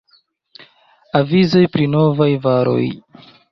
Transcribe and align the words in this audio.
Avizoj 1.19 1.63
pri 1.77 1.87
Novaj 1.93 2.29
Varoj. 2.49 2.83